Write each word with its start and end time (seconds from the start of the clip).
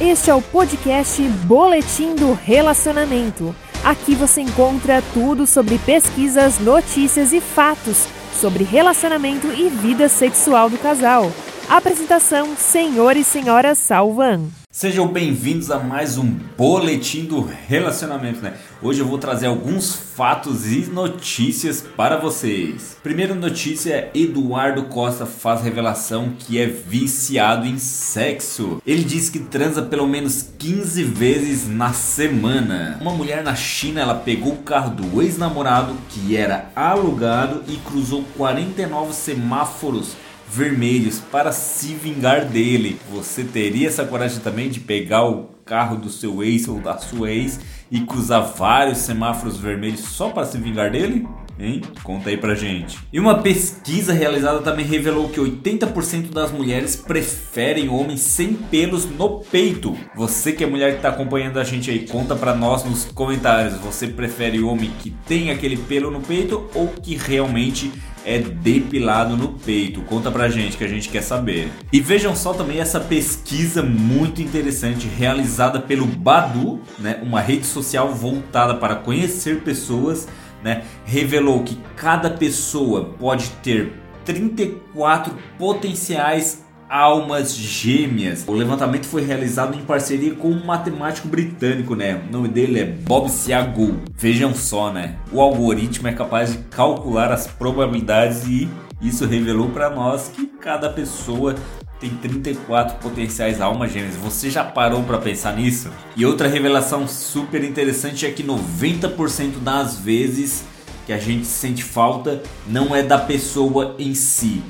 Este 0.00 0.30
é 0.30 0.34
o 0.34 0.40
podcast 0.40 1.22
Boletim 1.44 2.14
do 2.14 2.32
Relacionamento. 2.32 3.54
Aqui 3.84 4.14
você 4.14 4.40
encontra 4.40 5.02
tudo 5.12 5.46
sobre 5.46 5.78
pesquisas, 5.78 6.58
notícias 6.58 7.32
e 7.32 7.40
fatos 7.40 8.06
sobre 8.34 8.64
relacionamento 8.64 9.48
e 9.48 9.68
vida 9.68 10.08
sexual 10.08 10.70
do 10.70 10.78
casal. 10.78 11.30
Apresentação: 11.68 12.56
Senhor 12.56 13.16
e 13.16 13.24
Senhora 13.24 13.74
Salvan. 13.74 14.63
Sejam 14.76 15.06
bem-vindos 15.06 15.70
a 15.70 15.78
mais 15.78 16.18
um 16.18 16.26
boletim 16.58 17.26
do 17.26 17.40
relacionamento, 17.40 18.40
né? 18.40 18.54
Hoje 18.82 18.98
eu 18.98 19.06
vou 19.06 19.18
trazer 19.18 19.46
alguns 19.46 19.94
fatos 19.94 20.66
e 20.66 20.90
notícias 20.90 21.80
para 21.80 22.16
vocês. 22.16 22.96
Primeira 23.00 23.36
notícia: 23.36 24.10
Eduardo 24.12 24.86
Costa 24.86 25.26
faz 25.26 25.62
revelação 25.62 26.32
que 26.36 26.58
é 26.58 26.66
viciado 26.66 27.68
em 27.68 27.78
sexo. 27.78 28.82
Ele 28.84 29.04
diz 29.04 29.30
que 29.30 29.38
transa 29.38 29.80
pelo 29.80 30.08
menos 30.08 30.50
15 30.58 31.04
vezes 31.04 31.68
na 31.68 31.92
semana. 31.92 32.98
Uma 33.00 33.12
mulher 33.12 33.44
na 33.44 33.54
China, 33.54 34.00
ela 34.00 34.16
pegou 34.16 34.54
o 34.54 34.62
carro 34.64 34.90
do 34.90 35.22
ex-namorado 35.22 35.94
que 36.08 36.36
era 36.36 36.72
alugado 36.74 37.62
e 37.68 37.76
cruzou 37.76 38.24
49 38.36 39.12
semáforos 39.12 40.16
vermelhos 40.48 41.20
para 41.20 41.52
se 41.52 41.94
vingar 41.94 42.44
dele. 42.44 42.98
Você 43.12 43.44
teria 43.44 43.88
essa 43.88 44.04
coragem 44.04 44.40
também 44.40 44.68
de 44.68 44.80
pegar 44.80 45.24
o 45.28 45.50
carro 45.64 45.96
do 45.96 46.10
seu 46.10 46.42
ex 46.42 46.68
ou 46.68 46.80
da 46.80 46.98
sua 46.98 47.30
ex 47.30 47.58
e 47.90 48.00
cruzar 48.00 48.54
vários 48.56 48.98
semáforos 48.98 49.58
vermelhos 49.58 50.00
só 50.00 50.30
para 50.30 50.46
se 50.46 50.58
vingar 50.58 50.90
dele? 50.90 51.26
Hein? 51.58 51.82
Conta 52.02 52.30
aí 52.30 52.36
pra 52.36 52.54
gente. 52.54 52.98
E 53.12 53.20
uma 53.20 53.38
pesquisa 53.38 54.12
realizada 54.12 54.60
também 54.60 54.84
revelou 54.84 55.28
que 55.28 55.38
80% 55.38 56.32
das 56.32 56.50
mulheres 56.50 56.96
preferem 56.96 57.88
homens 57.88 58.20
sem 58.20 58.54
pelos 58.54 59.06
no 59.06 59.38
peito. 59.38 59.96
Você 60.16 60.52
que 60.52 60.64
é 60.64 60.66
mulher 60.66 60.96
que 60.96 61.02
tá 61.02 61.10
acompanhando 61.10 61.60
a 61.60 61.64
gente 61.64 61.90
aí, 61.90 62.08
conta 62.08 62.34
pra 62.34 62.54
nós 62.54 62.84
nos 62.84 63.04
comentários. 63.04 63.78
Você 63.80 64.08
prefere 64.08 64.60
homem 64.62 64.90
que 65.00 65.10
tem 65.10 65.50
aquele 65.52 65.76
pelo 65.76 66.10
no 66.10 66.20
peito 66.20 66.68
ou 66.74 66.88
que 66.88 67.14
realmente 67.14 67.92
é 68.24 68.38
depilado 68.38 69.36
no 69.36 69.48
peito? 69.52 70.00
Conta 70.02 70.30
pra 70.30 70.48
gente 70.48 70.76
que 70.76 70.84
a 70.84 70.88
gente 70.88 71.08
quer 71.08 71.22
saber. 71.22 71.70
E 71.92 72.00
vejam 72.00 72.34
só 72.34 72.52
também 72.52 72.80
essa 72.80 72.98
pesquisa 73.00 73.82
muito 73.82 74.40
interessante 74.40 75.06
realizada 75.06 75.80
pelo 75.80 76.06
Badu, 76.06 76.80
né, 76.98 77.20
uma 77.22 77.40
rede 77.40 77.66
social 77.66 78.12
voltada 78.14 78.74
para 78.74 78.96
conhecer 78.96 79.60
pessoas, 79.60 80.26
né, 80.62 80.84
revelou 81.04 81.62
que 81.62 81.78
cada 81.96 82.30
pessoa 82.30 83.14
pode 83.18 83.50
ter 83.62 83.92
34 84.24 85.34
potenciais 85.58 86.63
almas 86.94 87.56
gêmeas. 87.56 88.44
O 88.46 88.52
levantamento 88.52 89.06
foi 89.06 89.22
realizado 89.22 89.76
em 89.76 89.80
parceria 89.80 90.32
com 90.32 90.48
um 90.48 90.64
matemático 90.64 91.26
britânico, 91.26 91.96
né? 91.96 92.22
O 92.28 92.32
nome 92.32 92.46
dele 92.46 92.78
é 92.78 92.84
Bob 92.84 93.28
Siagou. 93.28 93.96
Vejam 94.16 94.54
só, 94.54 94.92
né? 94.92 95.16
O 95.32 95.40
algoritmo 95.40 96.06
é 96.06 96.12
capaz 96.12 96.52
de 96.52 96.58
calcular 96.70 97.32
as 97.32 97.48
probabilidades 97.48 98.46
e 98.46 98.68
isso 99.02 99.26
revelou 99.26 99.70
para 99.70 99.90
nós 99.90 100.28
que 100.28 100.46
cada 100.46 100.88
pessoa 100.88 101.56
tem 101.98 102.10
34 102.10 102.98
potenciais 102.98 103.60
almas 103.60 103.92
gêmeas. 103.92 104.14
Você 104.14 104.48
já 104.48 104.62
parou 104.62 105.02
para 105.02 105.18
pensar 105.18 105.56
nisso? 105.56 105.90
E 106.16 106.24
outra 106.24 106.46
revelação 106.46 107.08
super 107.08 107.64
interessante 107.64 108.24
é 108.24 108.30
que 108.30 108.44
90% 108.44 109.58
das 109.64 109.98
vezes 109.98 110.62
que 111.06 111.12
a 111.12 111.18
gente 111.18 111.44
sente 111.44 111.82
falta 111.82 112.40
não 112.68 112.94
é 112.94 113.02
da 113.02 113.18
pessoa 113.18 113.96
em 113.98 114.14
si, 114.14 114.62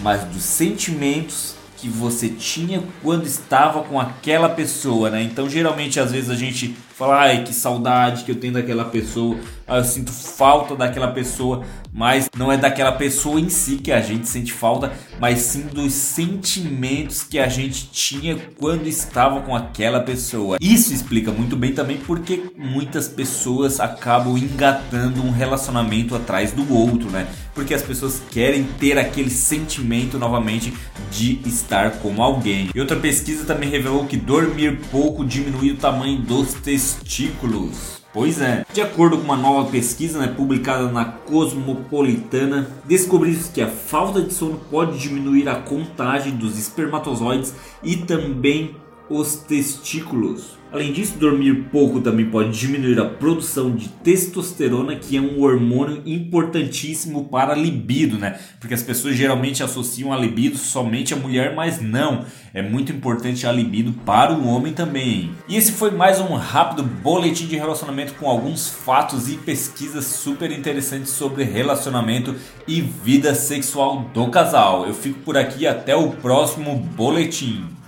mas 0.00 0.22
dos 0.22 0.44
sentimentos 0.44 1.60
que 1.82 1.88
você 1.88 2.28
tinha 2.28 2.80
quando 3.02 3.26
estava 3.26 3.82
com 3.82 3.98
aquela 3.98 4.48
pessoa, 4.48 5.10
né? 5.10 5.20
Então, 5.20 5.50
geralmente, 5.50 5.98
às 5.98 6.12
vezes 6.12 6.30
a 6.30 6.36
gente 6.36 6.76
fala, 7.02 7.22
ai, 7.22 7.42
que 7.42 7.52
saudade 7.52 8.22
que 8.22 8.30
eu 8.30 8.36
tenho 8.36 8.52
daquela 8.52 8.84
pessoa, 8.84 9.36
ah, 9.66 9.78
eu 9.78 9.84
sinto 9.84 10.12
falta 10.12 10.76
daquela 10.76 11.08
pessoa, 11.08 11.64
mas 11.92 12.30
não 12.36 12.50
é 12.52 12.56
daquela 12.56 12.92
pessoa 12.92 13.40
em 13.40 13.48
si 13.48 13.76
que 13.76 13.90
a 13.90 14.00
gente 14.00 14.28
sente 14.28 14.52
falta, 14.52 14.92
mas 15.20 15.40
sim 15.40 15.62
dos 15.62 15.92
sentimentos 15.92 17.22
que 17.22 17.38
a 17.38 17.48
gente 17.48 17.88
tinha 17.90 18.36
quando 18.58 18.86
estava 18.86 19.40
com 19.40 19.54
aquela 19.54 20.00
pessoa. 20.00 20.58
Isso 20.60 20.92
explica 20.92 21.32
muito 21.32 21.56
bem 21.56 21.72
também 21.72 21.98
porque 21.98 22.50
muitas 22.56 23.08
pessoas 23.08 23.80
acabam 23.80 24.36
engatando 24.38 25.22
um 25.22 25.30
relacionamento 25.30 26.14
atrás 26.14 26.52
do 26.52 26.72
outro, 26.72 27.10
né? 27.10 27.26
Porque 27.54 27.74
as 27.74 27.82
pessoas 27.82 28.22
querem 28.30 28.64
ter 28.64 28.98
aquele 28.98 29.28
sentimento 29.28 30.18
novamente 30.18 30.72
de 31.10 31.38
estar 31.44 31.90
com 31.98 32.22
alguém. 32.22 32.70
E 32.74 32.80
outra 32.80 32.96
pesquisa 32.96 33.44
também 33.44 33.68
revelou 33.68 34.06
que 34.06 34.16
dormir 34.16 34.80
pouco 34.90 35.24
diminui 35.24 35.72
o 35.72 35.76
tamanho 35.76 36.18
dos 36.18 36.54
testículos. 36.94 38.02
Pois 38.12 38.40
é. 38.40 38.64
De 38.72 38.82
acordo 38.82 39.16
com 39.16 39.24
uma 39.24 39.36
nova 39.36 39.70
pesquisa 39.70 40.18
né, 40.18 40.28
publicada 40.28 40.90
na 40.90 41.04
Cosmopolitana, 41.04 42.70
descobriu-se 42.84 43.50
que 43.50 43.62
a 43.62 43.68
falta 43.68 44.20
de 44.20 44.34
sono 44.34 44.60
pode 44.70 44.98
diminuir 44.98 45.48
a 45.48 45.56
contagem 45.56 46.36
dos 46.36 46.58
espermatozoides 46.58 47.54
e 47.82 47.96
também 47.96 48.76
os 49.08 49.36
testículos. 49.36 50.61
Além 50.72 50.90
disso, 50.90 51.18
dormir 51.18 51.66
pouco 51.70 52.00
também 52.00 52.24
pode 52.24 52.58
diminuir 52.58 52.98
a 52.98 53.04
produção 53.04 53.76
de 53.76 53.90
testosterona, 53.90 54.96
que 54.96 55.18
é 55.18 55.20
um 55.20 55.42
hormônio 55.42 56.02
importantíssimo 56.06 57.26
para 57.26 57.52
a 57.52 57.56
libido, 57.56 58.16
né? 58.16 58.40
Porque 58.58 58.72
as 58.72 58.82
pessoas 58.82 59.14
geralmente 59.14 59.62
associam 59.62 60.14
a 60.14 60.16
libido 60.16 60.56
somente 60.56 61.12
à 61.12 61.16
mulher, 61.18 61.54
mas 61.54 61.78
não. 61.78 62.24
É 62.54 62.62
muito 62.62 62.90
importante 62.90 63.46
a 63.46 63.52
libido 63.52 63.92
para 64.06 64.32
o 64.32 64.46
homem 64.46 64.72
também. 64.72 65.32
E 65.46 65.56
esse 65.56 65.72
foi 65.72 65.90
mais 65.90 66.18
um 66.20 66.34
rápido 66.36 66.82
boletim 66.82 67.46
de 67.46 67.56
relacionamento 67.56 68.14
com 68.14 68.26
alguns 68.26 68.70
fatos 68.70 69.30
e 69.30 69.36
pesquisas 69.36 70.06
super 70.06 70.50
interessantes 70.50 71.10
sobre 71.10 71.44
relacionamento 71.44 72.34
e 72.66 72.80
vida 72.80 73.34
sexual 73.34 74.10
do 74.14 74.28
casal. 74.28 74.86
Eu 74.86 74.94
fico 74.94 75.18
por 75.20 75.36
aqui 75.36 75.66
até 75.66 75.94
o 75.94 76.12
próximo 76.12 76.76
boletim. 76.96 77.72